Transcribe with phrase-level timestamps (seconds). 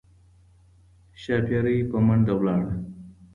[1.21, 2.73] ښاپیرۍ په منډه لاړه